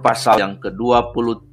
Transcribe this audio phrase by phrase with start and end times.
[0.00, 1.50] Pasal yang ke-20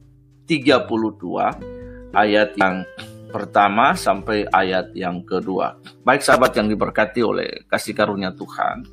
[0.47, 2.88] 32 ayat yang
[3.27, 5.75] pertama sampai ayat yang kedua.
[6.07, 8.88] Baik sahabat yang diberkati oleh kasih karunia Tuhan,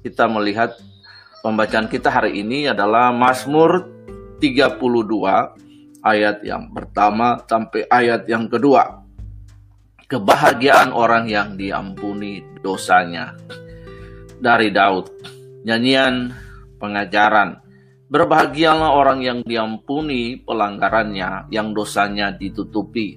[0.00, 0.72] kita melihat
[1.44, 3.84] pembacaan kita hari ini adalah Mazmur
[4.40, 4.80] 32
[6.00, 9.04] ayat yang pertama sampai ayat yang kedua.
[10.08, 13.36] Kebahagiaan orang yang diampuni dosanya.
[14.40, 15.08] Dari Daud.
[15.64, 16.28] Nyanyian
[16.76, 17.63] pengajaran
[18.04, 23.16] Berbahagialah orang yang diampuni pelanggarannya, yang dosanya ditutupi.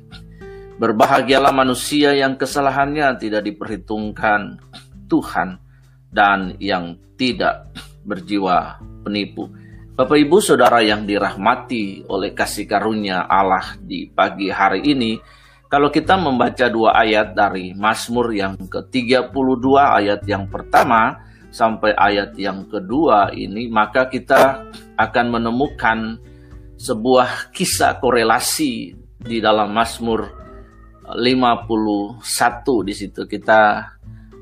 [0.79, 4.61] Berbahagialah manusia yang kesalahannya tidak diperhitungkan
[5.11, 5.59] Tuhan
[6.07, 7.67] dan yang tidak
[8.07, 9.51] berjiwa penipu.
[9.97, 15.17] Bapak Ibu Saudara yang dirahmati oleh kasih karunia Allah di pagi hari ini,
[15.67, 22.67] kalau kita membaca dua ayat dari Mazmur yang ke-32 ayat yang pertama, sampai ayat yang
[22.67, 26.19] kedua ini, maka kita akan menemukan
[26.77, 30.29] sebuah kisah korelasi di dalam Mazmur
[31.07, 32.21] 51
[32.83, 33.61] di situ kita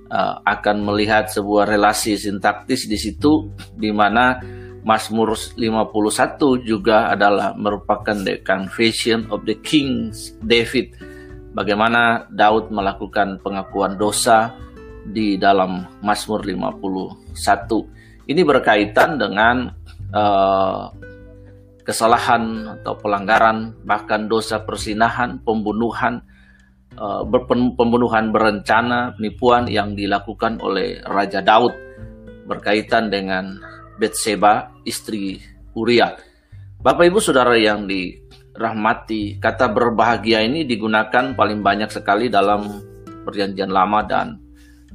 [0.09, 4.41] uh, akan melihat sebuah relasi sintaktis di situ di mana
[4.85, 10.93] Mazmur 51 juga adalah merupakan the confession of the kings David.
[11.57, 14.53] Bagaimana Daud melakukan pengakuan dosa
[15.05, 18.25] di dalam Mazmur 51.
[18.25, 19.69] Ini berkaitan dengan
[20.09, 20.89] uh,
[21.85, 26.25] kesalahan atau pelanggaran, bahkan dosa persinahan, pembunuhan,
[26.97, 27.21] uh,
[27.77, 31.85] pembunuhan berencana, penipuan yang dilakukan oleh Raja Daud
[32.49, 33.61] berkaitan dengan
[33.97, 35.41] Betseba, istri
[35.77, 36.17] Uria.
[36.81, 42.69] Bapak Ibu Saudara yang dirahmati, kata berbahagia ini digunakan paling banyak sekali dalam
[43.25, 44.44] Perjanjian Lama dan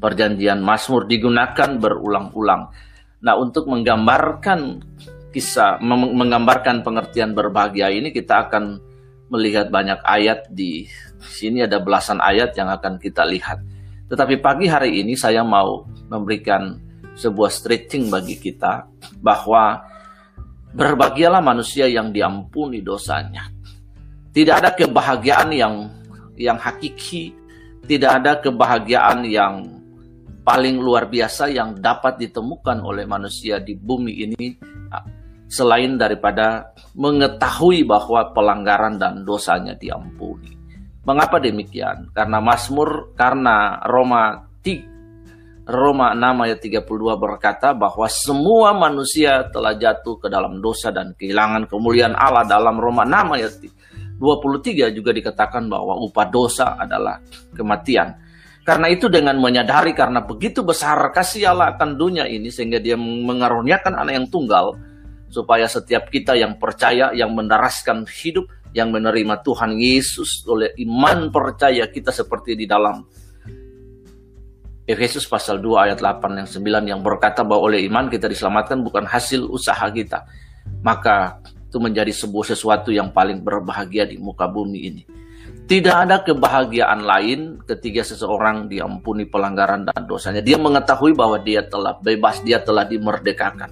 [0.01, 2.73] perjanjian Mazmur digunakan berulang-ulang.
[3.21, 4.81] Nah, untuk menggambarkan
[5.31, 8.81] kisah, menggambarkan pengertian berbahagia ini, kita akan
[9.31, 10.89] melihat banyak ayat di
[11.23, 13.63] sini ada belasan ayat yang akan kita lihat.
[14.11, 16.75] Tetapi pagi hari ini saya mau memberikan
[17.15, 18.91] sebuah stretching bagi kita
[19.23, 19.87] bahwa
[20.75, 23.47] berbahagialah manusia yang diampuni dosanya.
[24.35, 25.75] Tidak ada kebahagiaan yang
[26.35, 27.35] yang hakiki,
[27.87, 29.80] tidak ada kebahagiaan yang
[30.51, 34.59] paling luar biasa yang dapat ditemukan oleh manusia di bumi ini
[35.47, 40.51] selain daripada mengetahui bahwa pelanggaran dan dosanya diampuni.
[41.07, 42.11] Mengapa demikian?
[42.11, 46.83] Karena Mazmur, karena Roma 3, Roma 6 ayat 32
[47.15, 53.07] berkata bahwa semua manusia telah jatuh ke dalam dosa dan kehilangan kemuliaan Allah dalam Roma
[53.07, 53.53] 6 ayat
[54.19, 57.23] 23 juga dikatakan bahwa upah dosa adalah
[57.55, 58.30] kematian.
[58.71, 63.99] Karena itu dengan menyadari karena begitu besar kasih Allah akan dunia ini sehingga dia mengaruniakan
[63.99, 64.79] anak yang tunggal
[65.27, 71.91] supaya setiap kita yang percaya yang mendaraskan hidup yang menerima Tuhan Yesus oleh iman percaya
[71.91, 73.03] kita seperti di dalam
[74.87, 79.03] Efesus pasal 2 ayat 8 yang 9 yang berkata bahwa oleh iman kita diselamatkan bukan
[79.03, 80.31] hasil usaha kita.
[80.87, 85.03] Maka itu menjadi sebuah sesuatu yang paling berbahagia di muka bumi ini.
[85.71, 90.43] Tidak ada kebahagiaan lain ketika seseorang diampuni pelanggaran dan dosanya.
[90.43, 93.71] Dia mengetahui bahwa dia telah bebas, dia telah dimerdekakan.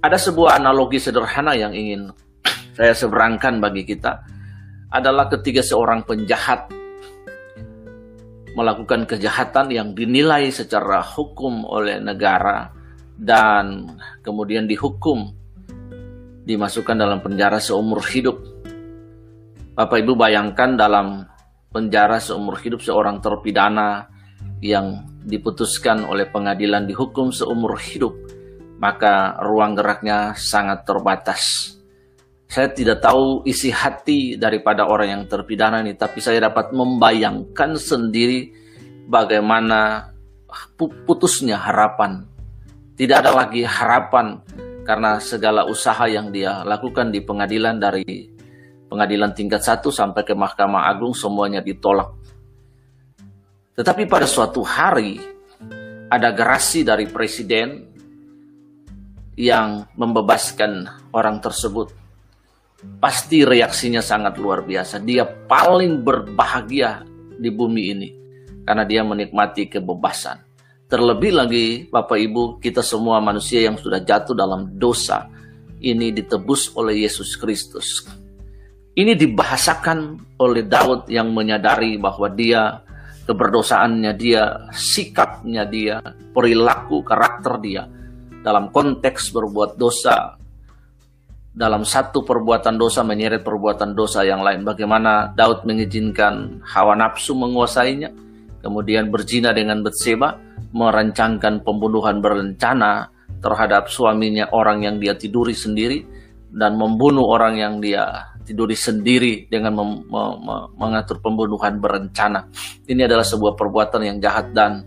[0.00, 2.08] Ada sebuah analogi sederhana yang ingin
[2.80, 4.24] saya seberangkan bagi kita
[4.88, 6.72] adalah ketika seorang penjahat
[8.56, 12.72] melakukan kejahatan yang dinilai secara hukum oleh negara
[13.12, 13.92] dan
[14.24, 15.36] kemudian dihukum
[16.48, 18.53] dimasukkan dalam penjara seumur hidup
[19.74, 21.26] Bapak Ibu bayangkan dalam
[21.74, 24.06] penjara seumur hidup seorang terpidana
[24.62, 28.14] yang diputuskan oleh pengadilan dihukum seumur hidup,
[28.78, 31.74] maka ruang geraknya sangat terbatas.
[32.46, 38.54] Saya tidak tahu isi hati daripada orang yang terpidana ini, tapi saya dapat membayangkan sendiri
[39.10, 40.14] bagaimana
[40.78, 42.22] putusnya harapan.
[42.94, 44.38] Tidak ada lagi harapan
[44.86, 48.33] karena segala usaha yang dia lakukan di pengadilan dari
[48.88, 52.12] pengadilan tingkat satu sampai ke Mahkamah Agung semuanya ditolak.
[53.74, 55.18] Tetapi pada suatu hari
[56.06, 57.90] ada gerasi dari presiden
[59.34, 61.90] yang membebaskan orang tersebut.
[63.02, 65.02] Pasti reaksinya sangat luar biasa.
[65.02, 67.02] Dia paling berbahagia
[67.34, 68.08] di bumi ini
[68.62, 70.38] karena dia menikmati kebebasan.
[70.86, 75.26] Terlebih lagi Bapak Ibu, kita semua manusia yang sudah jatuh dalam dosa
[75.80, 78.04] ini ditebus oleh Yesus Kristus
[78.94, 79.98] ini dibahasakan
[80.38, 82.78] oleh Daud yang menyadari bahwa dia
[83.26, 85.98] keberdosaannya dia, sikapnya dia,
[86.30, 87.82] perilaku karakter dia
[88.44, 90.36] dalam konteks berbuat dosa
[91.54, 94.66] dalam satu perbuatan dosa menyeret perbuatan dosa yang lain.
[94.66, 98.10] Bagaimana Daud mengizinkan hawa nafsu menguasainya,
[98.58, 100.34] kemudian berzina dengan Betseba,
[100.74, 103.06] merancangkan pembunuhan berencana
[103.38, 106.02] terhadap suaminya orang yang dia tiduri sendiri
[106.50, 112.46] dan membunuh orang yang dia tiduri sendiri dengan mem, me, me, mengatur pembunuhan berencana.
[112.84, 114.84] Ini adalah sebuah perbuatan yang jahat dan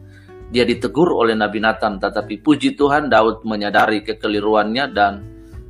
[0.47, 5.13] dia ditegur oleh Nabi Nathan, tetapi puji Tuhan Daud menyadari kekeliruannya dan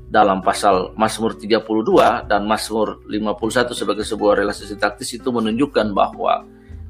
[0.08, 6.48] dalam pasal Mazmur 32 dan Mazmur 51 sebagai sebuah relasi taktis itu menunjukkan bahwa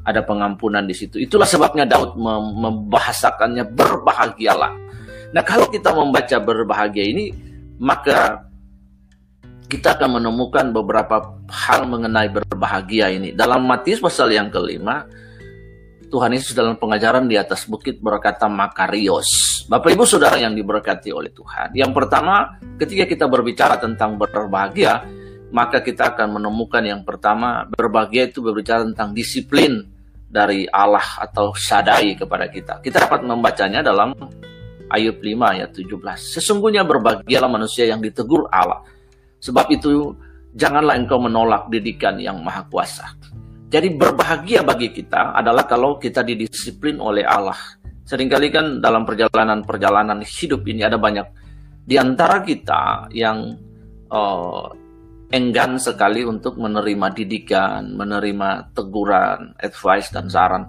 [0.08, 1.20] ada pengampunan di situ.
[1.20, 2.16] Itulah sebabnya Daud
[2.56, 4.74] membahasakannya berbahagialah.
[5.36, 7.26] Nah, kalau kita membaca berbahagia ini,
[7.76, 8.47] maka
[9.68, 13.36] kita akan menemukan beberapa hal mengenai berbahagia ini.
[13.36, 15.04] Dalam Matius pasal yang kelima,
[16.08, 19.28] Tuhan Yesus dalam pengajaran di atas bukit berkata Makarios.
[19.68, 21.76] Bapak Ibu Saudara yang diberkati oleh Tuhan.
[21.76, 25.04] Yang pertama, ketika kita berbicara tentang berbahagia,
[25.52, 29.84] maka kita akan menemukan yang pertama, berbahagia itu berbicara tentang disiplin
[30.32, 32.80] dari Allah atau sadai kepada kita.
[32.80, 34.16] Kita dapat membacanya dalam
[34.88, 36.00] Ayub 5 ayat 17.
[36.40, 38.80] Sesungguhnya berbahagialah manusia yang ditegur Allah.
[39.42, 40.16] Sebab itu
[40.58, 43.14] janganlah engkau menolak didikan yang maha kuasa.
[43.68, 47.58] Jadi berbahagia bagi kita adalah kalau kita didisiplin oleh Allah.
[48.08, 51.28] Seringkali kan dalam perjalanan-perjalanan hidup ini ada banyak
[51.88, 53.56] di antara kita yang
[54.12, 54.68] uh,
[55.32, 60.68] enggan sekali untuk menerima didikan, menerima teguran, advice dan saran.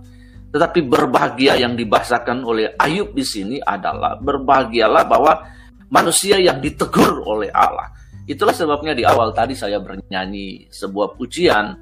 [0.55, 5.43] Tetapi berbahagia yang dibahasakan oleh Ayub di sini adalah berbahagialah bahwa
[5.91, 7.91] manusia yang ditegur oleh Allah.
[8.29, 11.73] Itulah sebabnya di awal tadi saya bernyanyi sebuah pujian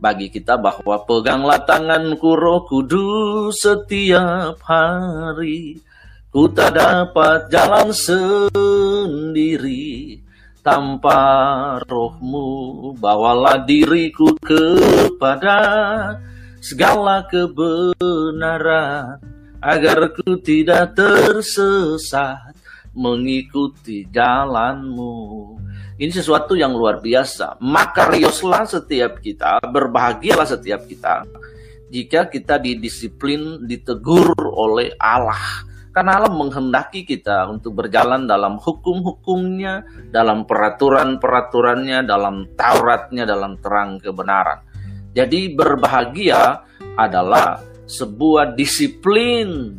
[0.00, 5.76] bagi kita bahwa peganglah tanganku roh kudus setiap hari.
[6.32, 9.04] Ku tak dapat jalan sendiri
[10.64, 11.20] tanpa
[11.84, 12.96] rohmu.
[12.96, 15.60] Bawalah diriku kepada
[16.64, 19.20] segala kebenaran
[19.60, 22.56] agar ku tidak tersesat
[22.96, 25.60] mengikuti jalanmu.
[26.00, 27.60] Ini sesuatu yang luar biasa.
[27.60, 31.28] Makarioslah setiap kita, berbahagialah setiap kita
[31.90, 35.66] jika kita didisiplin, ditegur oleh Allah.
[35.90, 39.82] Karena Allah menghendaki kita untuk berjalan dalam hukum-hukumnya,
[40.14, 44.62] dalam peraturan-peraturannya, dalam Tauratnya, dalam terang kebenaran.
[45.10, 46.62] Jadi berbahagia
[46.94, 47.58] adalah
[47.90, 49.74] sebuah disiplin.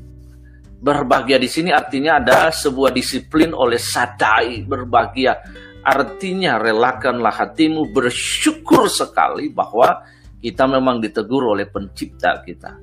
[0.84, 5.40] Berbahagia di sini artinya ada sebuah disiplin oleh sadai berbahagia
[5.82, 10.06] Artinya relakanlah hatimu bersyukur sekali bahwa
[10.38, 12.78] kita memang ditegur oleh pencipta kita.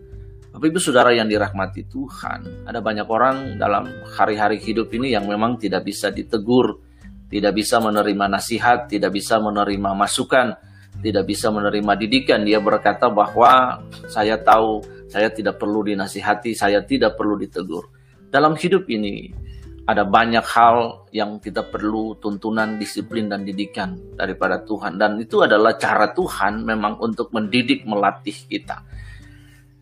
[0.50, 3.86] Bapak Ibu Saudara yang dirahmati Tuhan, ada banyak orang dalam
[4.18, 6.82] hari-hari hidup ini yang memang tidak bisa ditegur,
[7.30, 10.58] tidak bisa menerima nasihat, tidak bisa menerima masukan,
[10.98, 12.42] tidak bisa menerima didikan.
[12.42, 13.78] Dia berkata bahwa
[14.10, 17.86] saya tahu saya tidak perlu dinasihati, saya tidak perlu ditegur.
[18.28, 19.30] Dalam hidup ini,
[19.88, 25.00] ada banyak hal yang kita perlu tuntunan, disiplin, dan didikan daripada Tuhan.
[25.00, 28.84] Dan itu adalah cara Tuhan memang untuk mendidik, melatih kita.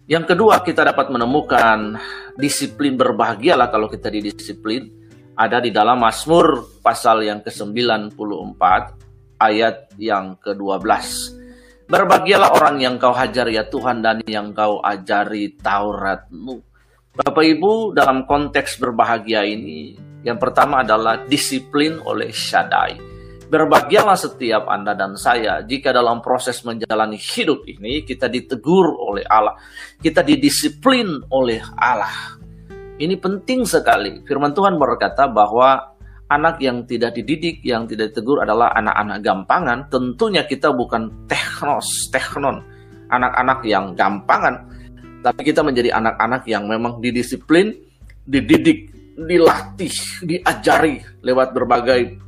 [0.07, 1.99] Yang kedua, kita dapat menemukan
[2.39, 4.87] disiplin berbahagialah kalau kita didisiplin.
[5.37, 8.63] Ada di dalam Mazmur pasal yang ke-94
[9.43, 10.87] ayat yang ke-12.
[11.91, 16.66] Berbahagialah orang yang kau hajar ya Tuhan dan yang kau ajari Tauratmu
[17.17, 23.01] Bapak Ibu dalam konteks berbahagia ini, yang pertama adalah disiplin oleh Shaddai.
[23.49, 29.57] Berbahagialah setiap Anda dan saya jika dalam proses menjalani hidup ini kita ditegur oleh Allah,
[29.97, 32.37] kita didisiplin oleh Allah.
[33.01, 34.21] Ini penting sekali.
[34.21, 35.97] Firman Tuhan berkata bahwa
[36.29, 39.79] anak yang tidak dididik, yang tidak ditegur adalah anak-anak gampangan.
[39.89, 42.61] Tentunya kita bukan teknos, teknon,
[43.09, 44.76] anak-anak yang gampangan
[45.27, 47.75] tapi kita menjadi anak-anak yang memang didisiplin,
[48.23, 49.91] dididik, dilatih,
[50.23, 52.23] diajari lewat berbagai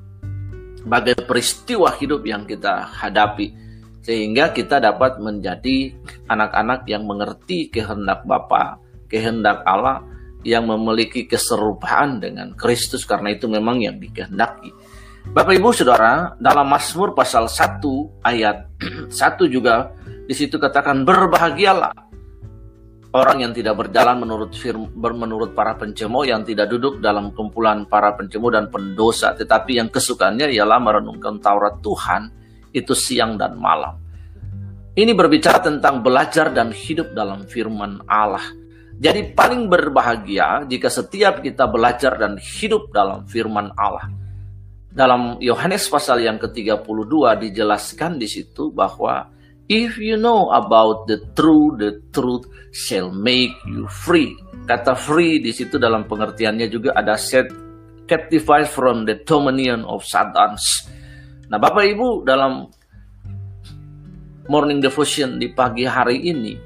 [0.83, 3.55] bagai peristiwa hidup yang kita hadapi
[4.03, 5.95] sehingga kita dapat menjadi
[6.27, 10.03] anak-anak yang mengerti kehendak Bapa, kehendak Allah
[10.43, 14.75] yang memiliki keserupaan dengan Kristus karena itu memang yang dikehendaki.
[15.31, 17.79] Bapak Ibu Saudara, dalam Mazmur pasal 1
[18.27, 18.67] ayat
[19.13, 19.95] 1 juga
[20.27, 22.08] di situ katakan berbahagialah
[23.15, 28.13] orang yang tidak berjalan menurut firm, menurut para pencemo yang tidak duduk dalam kumpulan para
[28.13, 29.33] pencemo dan pendosa.
[29.33, 32.23] Tetapi yang kesukaannya ialah merenungkan Taurat Tuhan
[32.75, 33.97] itu siang dan malam.
[34.99, 38.43] Ini berbicara tentang belajar dan hidup dalam firman Allah.
[38.99, 44.11] Jadi paling berbahagia jika setiap kita belajar dan hidup dalam firman Allah.
[44.91, 47.15] Dalam Yohanes pasal yang ke-32
[47.47, 49.31] dijelaskan di situ bahwa
[49.69, 54.33] if you know about the truth, the truth shall make you free.
[54.65, 57.49] Kata free di situ dalam pengertiannya juga ada set
[58.09, 60.57] captified from the dominion of Satan.
[61.49, 62.69] Nah, Bapak Ibu dalam
[64.49, 66.57] morning devotion di pagi hari ini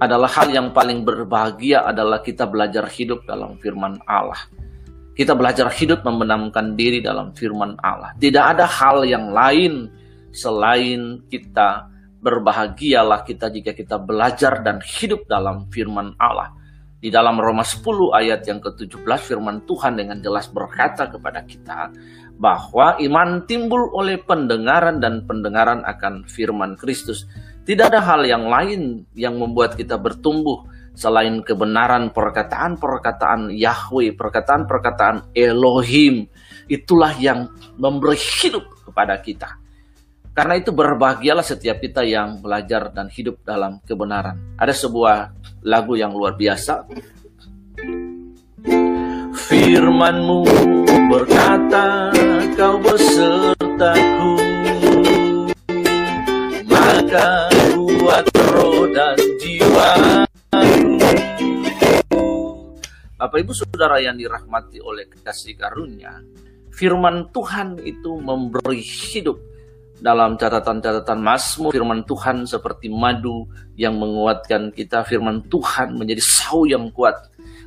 [0.00, 4.40] adalah hal yang paling berbahagia adalah kita belajar hidup dalam firman Allah.
[5.12, 8.16] Kita belajar hidup membenamkan diri dalam firman Allah.
[8.16, 9.92] Tidak ada hal yang lain
[10.32, 11.90] selain kita
[12.20, 16.52] berbahagialah kita jika kita belajar dan hidup dalam firman Allah.
[17.00, 17.80] Di dalam Roma 10
[18.12, 21.88] ayat yang ke-17 firman Tuhan dengan jelas berkata kepada kita
[22.36, 27.24] bahwa iman timbul oleh pendengaran dan pendengaran akan firman Kristus.
[27.64, 30.64] Tidak ada hal yang lain yang membuat kita bertumbuh
[30.96, 36.28] selain kebenaran perkataan-perkataan Yahweh, perkataan-perkataan Elohim,
[36.68, 39.59] itulah yang memberi hidup kepada kita.
[40.40, 44.56] Karena itu berbahagialah setiap kita yang belajar dan hidup dalam kebenaran.
[44.56, 45.36] Ada sebuah
[45.68, 46.88] lagu yang luar biasa.
[49.36, 50.40] Firmanmu
[51.12, 52.08] berkata
[52.56, 54.32] kau besertaku
[56.72, 57.52] Maka
[58.00, 58.24] buat
[58.56, 60.24] roh dan jiwa
[63.20, 66.16] Bapak Ibu Saudara yang dirahmati oleh kasih karunia,
[66.72, 69.49] firman Tuhan itu memberi hidup
[70.00, 73.44] dalam catatan-catatan Mazmur firman Tuhan seperti madu
[73.76, 77.14] yang menguatkan kita firman Tuhan menjadi sau yang kuat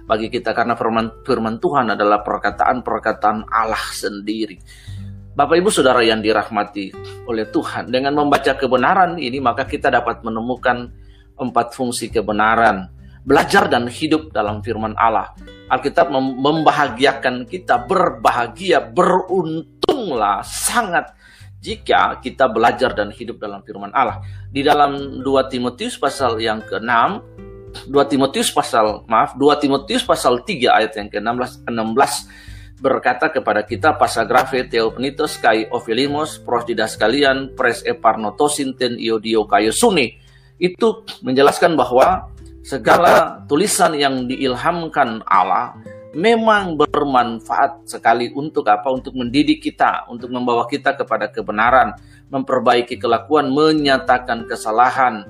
[0.09, 4.57] bagi kita karena firman firman Tuhan adalah perkataan-perkataan Allah sendiri.
[5.33, 6.93] Bapak Ibu Saudara yang dirahmati
[7.25, 10.93] oleh Tuhan, dengan membaca kebenaran ini maka kita dapat menemukan
[11.33, 12.85] empat fungsi kebenaran
[13.23, 15.31] belajar dan hidup dalam firman Allah.
[15.71, 21.15] Alkitab membahagiakan kita, berbahagia, beruntunglah sangat
[21.63, 24.19] jika kita belajar dan hidup dalam firman Allah.
[24.51, 26.91] Di dalam 2 Timotius pasal yang ke-6,
[27.87, 33.95] 2 Timotius pasal maaf, 2 Timotius pasal 3 ayat yang ke-16 16 berkata kepada kita
[33.95, 40.19] pasagrafe Theopenitos kai Ophilimos pros sekalian pres eparnotosin ten iodio kayo suni
[40.59, 42.27] itu menjelaskan bahwa
[42.59, 45.79] segala tulisan yang diilhamkan Allah
[46.13, 48.93] memang bermanfaat sekali untuk apa?
[48.93, 51.97] Untuk mendidik kita, untuk membawa kita kepada kebenaran,
[52.29, 55.25] memperbaiki kelakuan, menyatakan kesalahan.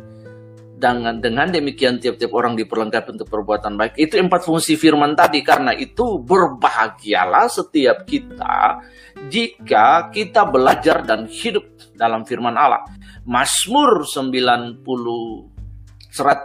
[0.73, 3.95] Dengan dengan demikian tiap-tiap orang diperlengkapi untuk perbuatan baik.
[3.95, 5.39] Itu empat fungsi firman tadi.
[5.39, 8.83] Karena itu berbahagialah setiap kita
[9.31, 11.63] jika kita belajar dan hidup
[11.95, 12.83] dalam firman Allah.
[13.23, 16.43] Mazmur 90 119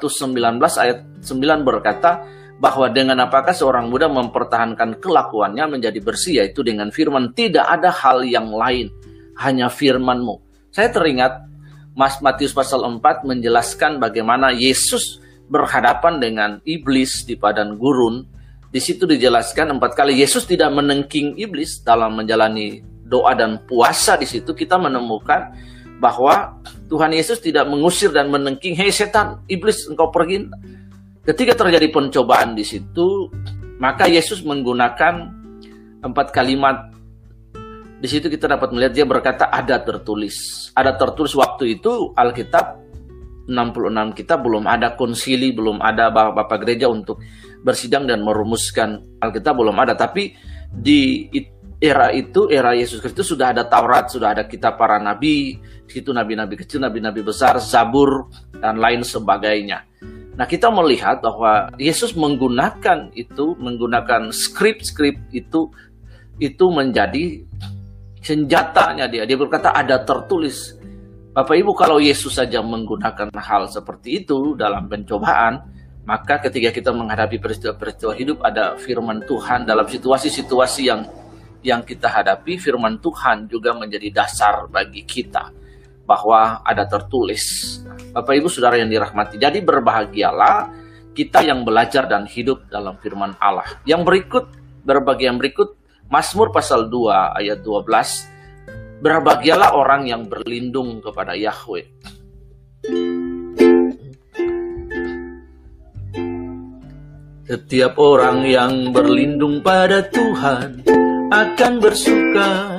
[0.78, 7.30] ayat 9 berkata bahwa dengan apakah seorang muda mempertahankan kelakuannya menjadi bersih yaitu dengan firman
[7.34, 8.90] tidak ada hal yang lain
[9.38, 10.42] hanya firmanmu.
[10.74, 11.46] Saya teringat
[11.94, 18.26] Mas Matius pasal 4 menjelaskan bagaimana Yesus berhadapan dengan iblis di padang gurun.
[18.68, 24.28] Di situ dijelaskan empat kali Yesus tidak menengking iblis dalam menjalani doa dan puasa di
[24.28, 25.56] situ kita menemukan
[25.98, 30.46] bahwa Tuhan Yesus tidak mengusir dan menengking, hei setan, iblis engkau pergi.
[31.28, 33.28] Ketika terjadi pencobaan di situ,
[33.76, 35.28] maka Yesus menggunakan
[36.00, 36.88] empat kalimat.
[38.00, 40.32] Di situ kita dapat melihat dia berkata ada tertulis.
[40.72, 42.80] Ada tertulis waktu itu Alkitab
[43.44, 47.20] 66 kita belum ada konsili, belum ada bapak-bapak gereja untuk
[47.60, 49.92] bersidang dan merumuskan Alkitab belum ada.
[50.00, 50.32] Tapi
[50.72, 51.28] di
[51.76, 56.56] era itu, era Yesus Kristus sudah ada Taurat, sudah ada kitab para nabi, situ nabi-nabi
[56.56, 59.84] kecil, nabi-nabi besar, Zabur dan lain sebagainya.
[60.38, 65.66] Nah, kita melihat bahwa Yesus menggunakan itu, menggunakan skrip-skrip itu
[66.38, 67.42] itu menjadi
[68.22, 69.26] senjatanya dia.
[69.26, 70.78] Dia berkata ada tertulis.
[71.34, 75.58] Bapak Ibu kalau Yesus saja menggunakan hal seperti itu dalam pencobaan,
[76.06, 81.02] maka ketika kita menghadapi peristiwa-peristiwa hidup ada firman Tuhan dalam situasi-situasi yang
[81.66, 85.57] yang kita hadapi, firman Tuhan juga menjadi dasar bagi kita
[86.08, 87.76] bahwa ada tertulis.
[88.16, 90.72] Bapak Ibu Saudara yang dirahmati, jadi berbahagialah
[91.12, 93.68] kita yang belajar dan hidup dalam firman Allah.
[93.84, 94.44] Yang berikut,
[94.88, 95.76] berbagai yang berikut,
[96.08, 101.84] Mazmur pasal 2 ayat 12, berbahagialah orang yang berlindung kepada Yahweh.
[107.48, 110.84] Setiap orang yang berlindung pada Tuhan
[111.28, 112.76] akan bersuka,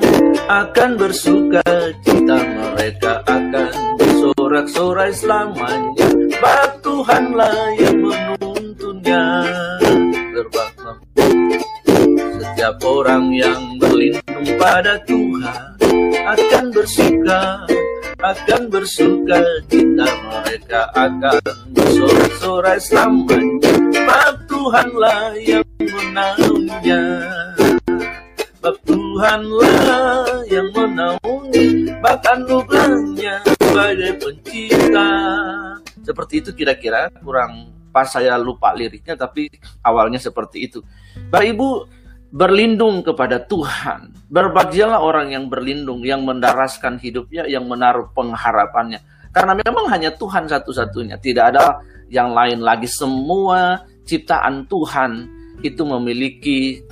[0.49, 1.61] akan bersuka
[2.01, 3.69] cita mereka akan
[4.01, 6.09] bersorak-sorai selamanya.
[6.41, 9.25] Bak Tuhanlah yang menuntunnya.
[10.33, 11.29] Berbakti
[12.41, 15.77] setiap orang yang berlindung pada Tuhan
[16.25, 17.69] akan bersuka,
[18.17, 21.45] akan bersuka cita mereka akan
[21.77, 23.69] bersorak-sorai selamanya.
[23.93, 27.05] Sebab Tuhanlah yang menaungnya.
[28.69, 35.09] Sebab Tuhanlah yang menaungi bahkan nubuatnya sebagai pencipta.
[36.05, 39.49] Seperti itu kira-kira kurang pas saya lupa liriknya tapi
[39.81, 40.85] awalnya seperti itu.
[41.33, 41.69] Bapak Ibu
[42.29, 44.13] berlindung kepada Tuhan.
[44.29, 49.01] Berbahagialah orang yang berlindung, yang mendaraskan hidupnya, yang menaruh pengharapannya.
[49.33, 51.81] Karena memang hanya Tuhan satu-satunya, tidak ada
[52.13, 52.85] yang lain lagi.
[52.85, 55.25] Semua ciptaan Tuhan
[55.65, 56.85] itu memiliki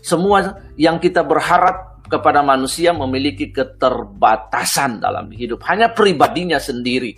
[0.00, 5.62] semua yang kita berharap kepada manusia memiliki keterbatasan dalam hidup.
[5.70, 7.14] Hanya pribadinya sendiri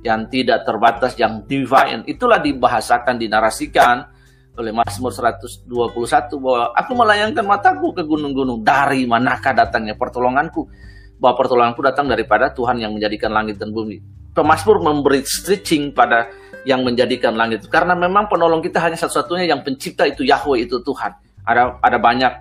[0.00, 2.08] yang tidak terbatas, yang divine.
[2.08, 4.08] Itulah dibahasakan, dinarasikan
[4.56, 5.68] oleh Mazmur 121
[6.40, 8.64] bahwa aku melayangkan mataku ke gunung-gunung.
[8.64, 10.64] Dari manakah datangnya pertolonganku?
[11.20, 14.00] Bahwa pertolonganku datang daripada Tuhan yang menjadikan langit dan bumi.
[14.32, 16.32] Pemasmur memberi stretching pada
[16.64, 17.68] yang menjadikan langit.
[17.68, 21.12] Karena memang penolong kita hanya satu-satunya yang pencipta itu Yahweh, itu Tuhan.
[21.44, 22.32] Ada ada banyak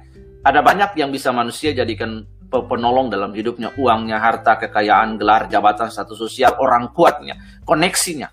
[0.44, 6.18] ada banyak yang bisa manusia jadikan penolong dalam hidupnya, uangnya, harta, kekayaan, gelar, jabatan, status
[6.18, 8.26] sosial, orang kuatnya, koneksinya.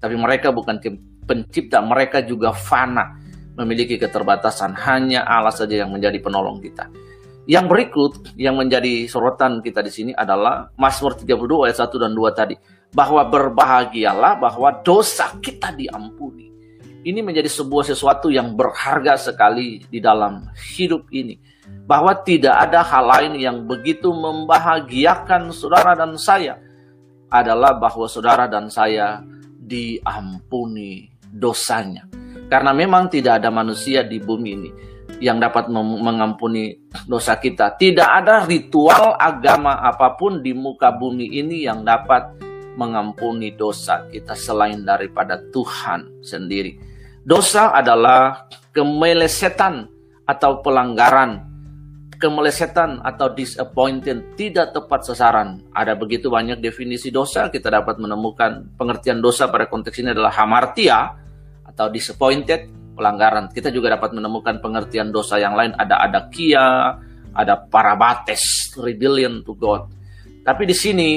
[0.00, 0.80] Tapi mereka bukan
[1.28, 3.20] pencipta, mereka juga fana,
[3.60, 4.72] memiliki keterbatasan.
[4.72, 6.88] Hanya Allah saja yang menjadi penolong kita.
[7.48, 12.32] Yang berikut yang menjadi sorotan kita di sini adalah Mazmur 32 ayat 1 dan 2
[12.32, 12.56] tadi.
[12.88, 16.47] Bahwa berbahagialah bahwa dosa kita diampuni.
[17.08, 20.44] Ini menjadi sebuah sesuatu yang berharga sekali di dalam
[20.76, 21.40] hidup ini
[21.88, 26.60] bahwa tidak ada hal lain yang begitu membahagiakan saudara dan saya
[27.32, 29.24] adalah bahwa saudara dan saya
[29.56, 32.04] diampuni dosanya.
[32.52, 34.70] Karena memang tidak ada manusia di bumi ini
[35.24, 36.76] yang dapat mengampuni
[37.08, 37.72] dosa kita.
[37.72, 42.36] Tidak ada ritual agama apa pun di muka bumi ini yang dapat
[42.76, 46.87] mengampuni dosa kita selain daripada Tuhan sendiri.
[47.28, 49.84] Dosa adalah kemelesetan
[50.24, 51.48] atau pelanggaran
[52.18, 55.62] kemelesetan atau disappointed, tidak tepat sasaran.
[55.70, 61.14] Ada begitu banyak definisi dosa, kita dapat menemukan pengertian dosa pada konteks ini adalah hamartia
[61.62, 62.66] atau disappointed,
[62.98, 63.46] pelanggaran.
[63.54, 66.98] Kita juga dapat menemukan pengertian dosa yang lain, ada ada kia,
[67.32, 69.86] ada parabates, rebellion to God.
[70.42, 71.10] Tapi di sini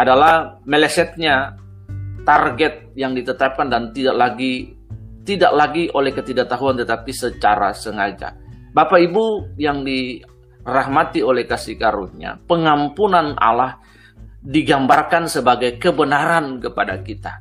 [0.00, 1.52] adalah melesetnya
[2.24, 4.73] target yang ditetapkan dan tidak lagi
[5.24, 13.38] tidak lagi oleh ketidaktahuan tetapi secara sengaja Bapak Ibu yang dirahmati oleh kasih karunia, pengampunan
[13.38, 13.78] Allah
[14.42, 17.38] digambarkan sebagai kebenaran kepada kita.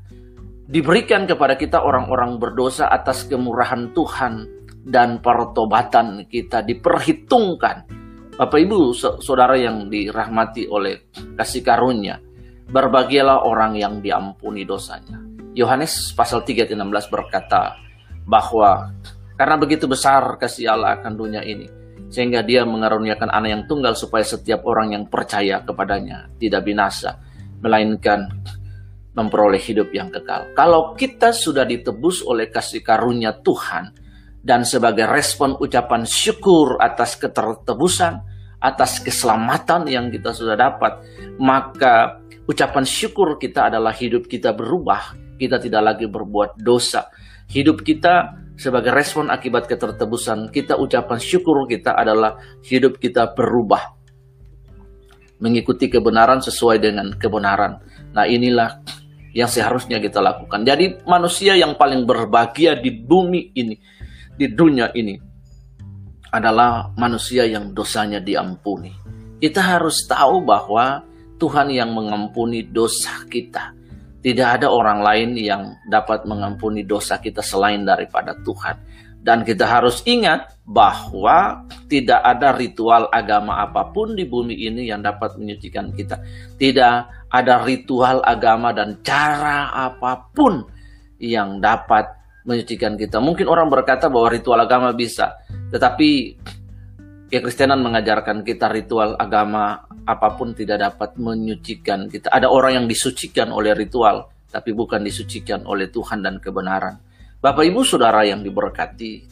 [0.69, 4.45] Diberikan kepada kita orang-orang berdosa atas kemurahan Tuhan
[4.85, 7.89] dan pertobatan kita diperhitungkan.
[8.37, 12.21] Bapak Ibu, saudara yang dirahmati oleh kasih karunia,
[12.69, 15.22] berbahagialah orang yang diampuni dosanya.
[15.53, 17.77] Yohanes pasal 3 16 berkata
[18.25, 18.89] bahwa
[19.37, 21.69] karena begitu besar kasih Allah akan dunia ini,
[22.09, 27.17] sehingga dia mengaruniakan anak yang tunggal supaya setiap orang yang percaya kepadanya tidak binasa,
[27.61, 28.29] melainkan
[29.13, 30.49] memperoleh hidup yang kekal.
[30.57, 33.93] Kalau kita sudah ditebus oleh kasih karunia Tuhan,
[34.43, 38.19] dan sebagai respon ucapan syukur atas ketertebusan,
[38.59, 40.99] atas keselamatan yang kita sudah dapat,
[41.39, 47.11] maka ucapan syukur kita adalah hidup kita berubah, kita tidak lagi berbuat dosa.
[47.51, 53.99] Hidup kita sebagai respon akibat ketertebusan kita ucapan syukur kita adalah hidup kita berubah
[55.43, 57.83] mengikuti kebenaran sesuai dengan kebenaran.
[58.15, 58.79] Nah, inilah
[59.35, 60.63] yang seharusnya kita lakukan.
[60.63, 63.75] Jadi manusia yang paling berbahagia di bumi ini,
[64.39, 65.19] di dunia ini
[66.31, 68.95] adalah manusia yang dosanya diampuni.
[69.43, 71.03] Kita harus tahu bahwa
[71.35, 73.75] Tuhan yang mengampuni dosa kita.
[74.23, 78.79] Tidak ada orang lain yang dapat mengampuni dosa kita selain daripada Tuhan.
[79.23, 84.99] Dan kita harus ingat bahwa tidak ada ritual agama apa pun di bumi ini yang
[85.03, 86.19] dapat menyucikan kita.
[86.59, 86.95] Tidak
[87.31, 90.67] ada ritual agama dan cara apa pun
[91.23, 92.07] yang dapat
[92.43, 93.23] menyucikan kita.
[93.23, 95.39] Mungkin orang berkata bahwa ritual agama bisa,
[95.71, 96.35] tetapi
[97.33, 102.29] kekristenan mengajarkan kita ritual agama apa pun tidak dapat menyucikan kita.
[102.29, 107.01] Ada orang yang disucikan oleh ritual, tapi bukan disucikan oleh Tuhan dan kebenaran.
[107.41, 109.25] Bapak Ibu Saudara yang diberkati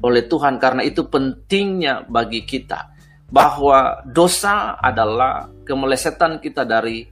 [0.00, 2.96] oleh Tuhan karena itu pentingnya bagi kita
[3.28, 7.04] bahwa dosa adalah kemelesetan kita dari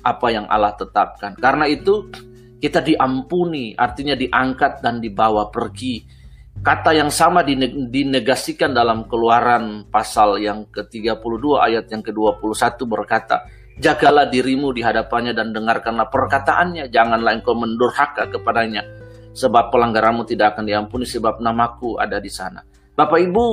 [0.00, 1.36] apa yang Allah tetapkan.
[1.36, 2.08] Karena itu
[2.56, 6.19] kita diampuni, artinya diangkat dan dibawa pergi
[6.60, 13.48] kata yang sama dinegasikan dalam keluaran pasal yang ke-32 ayat yang ke-21 berkata,
[13.80, 18.84] Jagalah dirimu di hadapannya dan dengarkanlah perkataannya, janganlah engkau mendurhaka kepadanya,
[19.32, 22.60] sebab pelanggaranmu tidak akan diampuni sebab namaku ada di sana.
[22.92, 23.46] Bapak Ibu,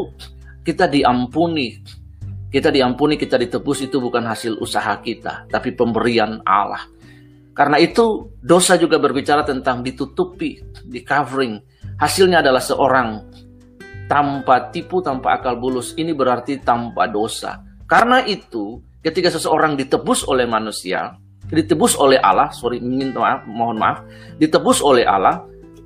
[0.67, 1.79] kita diampuni.
[2.51, 6.83] Kita diampuni, kita ditebus itu bukan hasil usaha kita, tapi pemberian Allah.
[7.55, 11.76] Karena itu dosa juga berbicara tentang ditutupi, di covering.
[11.97, 13.25] Hasilnya adalah seorang
[14.05, 15.97] tanpa tipu, tanpa akal bulus.
[15.97, 17.61] Ini berarti tanpa dosa.
[17.89, 21.17] Karena itu ketika seseorang ditebus oleh manusia,
[21.49, 24.03] ditebus oleh Allah, sorry, minta maaf, mohon maaf,
[24.37, 25.41] ditebus oleh Allah,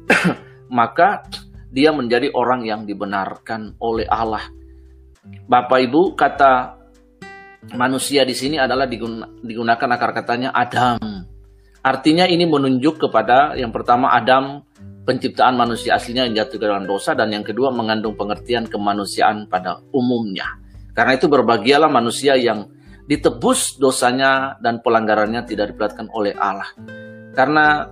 [0.74, 1.24] maka
[1.72, 4.44] dia menjadi orang yang dibenarkan oleh Allah.
[5.48, 6.82] Bapak Ibu, kata
[7.78, 10.98] manusia di sini adalah digunakan akar katanya Adam.
[11.82, 14.62] Artinya ini menunjuk kepada yang pertama Adam
[15.12, 19.84] penciptaan manusia aslinya yang jatuh ke dalam dosa dan yang kedua mengandung pengertian kemanusiaan pada
[19.92, 20.56] umumnya.
[20.96, 22.72] Karena itu berbahagialah manusia yang
[23.12, 26.72] ditebus dosanya dan pelanggarannya tidak diperlihatkan oleh Allah.
[27.36, 27.92] Karena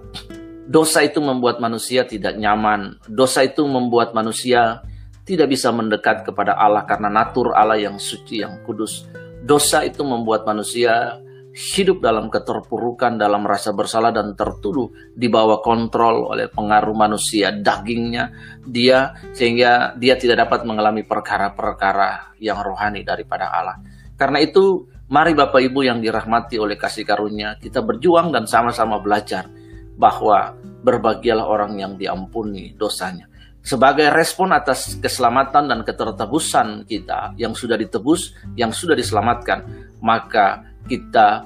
[0.64, 4.80] dosa itu membuat manusia tidak nyaman, dosa itu membuat manusia
[5.28, 9.04] tidak bisa mendekat kepada Allah karena natur Allah yang suci, yang kudus.
[9.44, 16.30] Dosa itu membuat manusia hidup dalam keterpurukan, dalam rasa bersalah dan tertuduh di bawah kontrol
[16.30, 18.30] oleh pengaruh manusia dagingnya
[18.62, 23.78] dia sehingga dia tidak dapat mengalami perkara-perkara yang rohani daripada Allah.
[24.14, 29.50] Karena itu Mari Bapak Ibu yang dirahmati oleh kasih karunia, kita berjuang dan sama-sama belajar
[29.98, 30.54] bahwa
[30.86, 33.26] berbahagialah orang yang diampuni dosanya.
[33.66, 39.66] Sebagai respon atas keselamatan dan ketertebusan kita yang sudah ditebus, yang sudah diselamatkan,
[39.98, 41.46] maka kita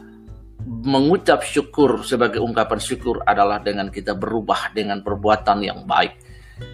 [0.63, 6.23] mengucap syukur sebagai ungkapan syukur adalah dengan kita berubah dengan perbuatan yang baik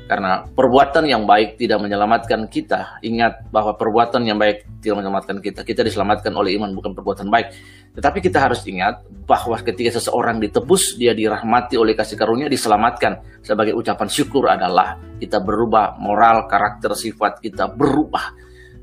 [0.09, 2.99] karena perbuatan yang baik tidak menyelamatkan kita.
[3.05, 5.61] Ingat bahwa perbuatan yang baik tidak menyelamatkan kita.
[5.63, 7.47] Kita diselamatkan oleh iman bukan perbuatan baik.
[7.95, 13.41] Tetapi kita harus ingat bahwa ketika seseorang ditebus, dia dirahmati oleh kasih karunia, diselamatkan.
[13.45, 18.33] Sebagai ucapan syukur adalah kita berubah moral, karakter, sifat kita berubah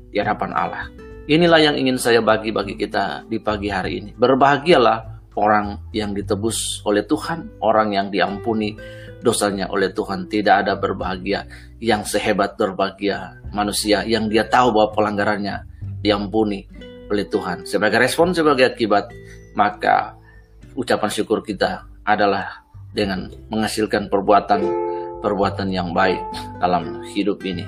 [0.09, 1.06] di hadapan Allah.
[1.27, 4.11] Inilah yang ingin saya bagi bagi kita di pagi hari ini.
[4.15, 8.79] Berbahagialah orang yang ditebus oleh Tuhan, orang yang diampuni
[9.19, 10.31] dosanya oleh Tuhan.
[10.31, 11.43] Tidak ada berbahagia
[11.83, 15.67] yang sehebat berbahagia manusia yang dia tahu bahwa pelanggarannya
[15.99, 16.63] diampuni
[17.11, 17.67] oleh Tuhan.
[17.67, 19.11] Sebagai respon, sebagai akibat,
[19.51, 20.15] maka
[20.79, 22.63] ucapan syukur kita adalah
[22.95, 24.63] dengan menghasilkan perbuatan
[25.19, 26.23] perbuatan yang baik
[26.63, 27.67] dalam hidup ini.